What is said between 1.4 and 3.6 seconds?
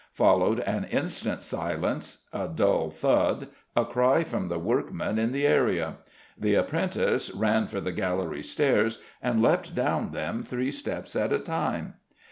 silence, a dull thud,